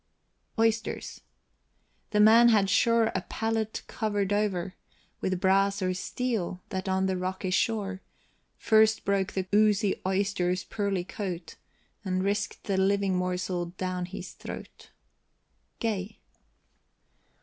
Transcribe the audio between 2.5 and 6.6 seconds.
sure a palate cover'd o'er With brass or steel,